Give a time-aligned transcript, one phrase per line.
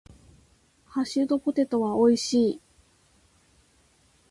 [0.85, 2.61] ハッシュドポテトは美味しい。